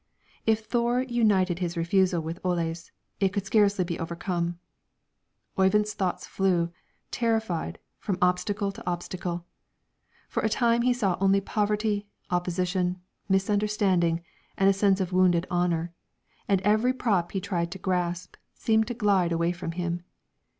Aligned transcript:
If 0.47 0.65
Thore 0.65 1.03
united 1.03 1.59
his 1.59 1.77
refusal 1.77 2.23
with 2.23 2.43
Ole's, 2.43 2.91
it 3.19 3.29
could 3.31 3.45
scarcely 3.45 3.85
be 3.85 3.99
overcome. 3.99 4.57
Oyvind's 5.59 5.93
thoughts 5.93 6.25
flew, 6.25 6.71
terrified, 7.11 7.77
from 7.99 8.17
obstacle 8.19 8.71
to 8.71 8.89
obstacle; 8.89 9.45
for 10.27 10.41
a 10.41 10.49
time 10.49 10.81
he 10.81 10.91
saw 10.91 11.19
only 11.21 11.39
poverty, 11.39 12.07
opposition, 12.31 12.99
misunderstanding, 13.29 14.21
and 14.57 14.67
a 14.67 14.73
sense 14.73 14.99
of 15.01 15.13
wounded 15.13 15.45
honor, 15.51 15.93
and 16.47 16.61
every 16.61 16.93
prop 16.93 17.33
he 17.33 17.39
tried 17.39 17.69
to 17.69 17.77
grasp 17.77 18.37
seemed 18.55 18.87
to 18.87 18.95
glide 18.95 19.31
away 19.31 19.51
from 19.51 19.73
him. 19.73 20.01